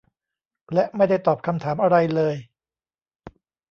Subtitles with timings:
[0.73, 2.35] และไม่ได้ตอบคำถามอะไรเลย